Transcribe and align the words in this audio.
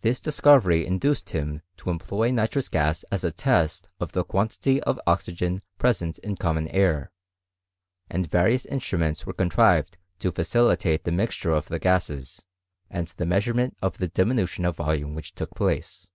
This 0.00 0.20
discovery 0.22 0.86
in 0.86 0.98
Sliced 0.98 1.28
him 1.34 1.60
to 1.76 1.90
employ 1.90 2.30
nitrous 2.30 2.70
gas 2.70 3.02
as 3.12 3.24
a 3.24 3.30
test 3.30 3.88
of 4.00 4.12
the 4.12 4.24
ountity 4.32 4.78
of 4.84 4.98
oxygen 5.06 5.60
present 5.76 6.16
in 6.20 6.34
common 6.36 6.66
air; 6.68 7.12
and 8.08 8.30
various 8.30 8.64
lottruments 8.64 9.26
were 9.26 9.34
contrived 9.34 9.98
to 10.20 10.32
facilitate 10.32 11.04
the 11.04 11.12
mixture 11.12 11.52
of 11.52 11.68
the 11.68 11.78
gases, 11.78 12.46
and 12.88 13.08
the 13.08 13.26
measurement 13.26 13.76
of 13.82 13.98
the 13.98 14.08
diminution 14.08 14.64
of 14.64 14.76
volume 14.76 15.14
which 15.14 15.34
took 15.34 15.50
place. 15.54 16.08